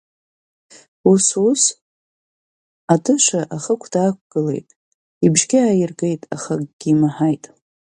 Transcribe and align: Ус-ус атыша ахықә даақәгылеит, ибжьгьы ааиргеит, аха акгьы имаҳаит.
Ус-ус 1.11 1.63
атыша 2.93 3.41
ахықә 3.55 3.87
даақәгылеит, 3.93 4.67
ибжьгьы 5.25 5.59
ааиргеит, 5.63 6.21
аха 6.35 6.53
акгьы 6.59 6.87
имаҳаит. 6.93 7.43